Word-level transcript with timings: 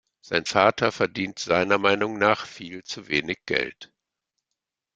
Sein 0.25 0.45
Vater 0.45 0.91
verdient 0.91 1.37
seiner 1.37 1.77
Meinung 1.77 2.17
nach 2.17 2.47
viel 2.47 2.81
zu 2.83 3.07
wenig 3.07 3.41
Geld. 3.45 3.93